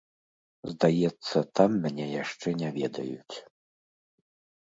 Здаецца, 0.71 1.37
там 1.59 1.69
мяне 1.83 2.05
яшчэ 2.23 2.47
не 2.61 2.69
ведаюць. 2.77 3.35